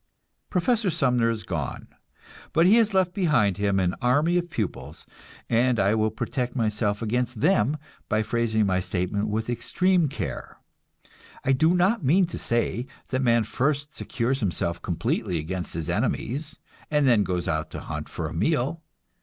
[0.49, 1.87] Professor Sumner is gone,
[2.53, 5.05] but he has left behind him an army of pupils,
[5.47, 7.77] and I will protect myself against them
[8.09, 10.57] by phrasing my statement with extreme care.
[11.45, 16.57] I do not mean to say that man first secures himself completely against his enemies,
[16.89, 18.81] and then goes out to hunt for a meal.